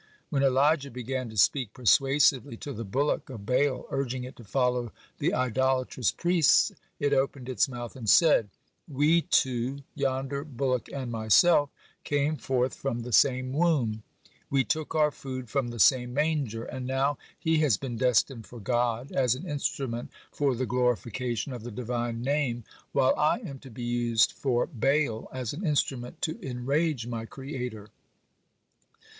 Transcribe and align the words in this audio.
When 0.31 0.41
Elijah 0.41 0.89
began 0.89 1.29
to 1.29 1.37
speak 1.37 1.73
persuasively 1.73 2.57
to 2.57 2.73
the 2.73 2.83
bullock 2.83 3.29
of 3.29 3.45
Baal, 3.45 3.85
urging 3.91 4.23
it 4.23 4.35
to 4.37 4.43
follow 4.43 4.91
the 5.19 5.31
idolatrous 5.31 6.11
priests, 6.11 6.71
it 6.99 7.13
opened 7.13 7.47
its 7.47 7.69
mouth 7.69 7.95
and 7.95 8.09
said: 8.09 8.49
"We 8.87 9.21
two, 9.21 9.83
yonder 9.93 10.43
bullock 10.43 10.89
and 10.91 11.11
myself, 11.11 11.69
came 12.03 12.35
forth 12.35 12.73
from 12.73 13.01
the 13.01 13.11
same 13.11 13.53
womb, 13.53 14.01
we 14.49 14.63
took 14.63 14.95
our 14.95 15.11
food 15.11 15.51
from 15.51 15.67
the 15.67 15.77
same 15.77 16.15
manger, 16.15 16.63
and 16.63 16.87
now 16.87 17.19
he 17.37 17.59
has 17.59 17.77
been 17.77 17.97
destined 17.97 18.47
for 18.47 18.59
God, 18.59 19.11
as 19.11 19.35
an 19.35 19.47
instrument 19.47 20.09
for 20.31 20.55
the 20.55 20.65
glorification 20.65 21.53
of 21.53 21.61
the 21.61 21.69
Divine 21.69 22.23
Name, 22.23 22.63
while 22.91 23.13
I 23.19 23.37
am 23.45 23.59
to 23.59 23.69
be 23.69 23.83
used 23.83 24.31
for 24.31 24.65
Baal, 24.65 25.27
as 25.31 25.53
an 25.53 25.63
instrument 25.63 26.23
to 26.23 26.41
enrage 26.43 27.05
my 27.05 27.27
Creator." 27.27 27.89